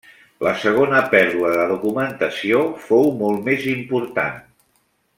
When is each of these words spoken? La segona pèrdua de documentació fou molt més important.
La 0.45 0.53
segona 0.63 1.01
pèrdua 1.11 1.51
de 1.57 1.67
documentació 1.73 2.65
fou 2.89 3.07
molt 3.23 3.47
més 3.51 3.69
important. 3.79 4.43